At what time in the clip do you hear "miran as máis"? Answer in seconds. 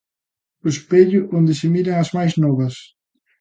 1.73-2.33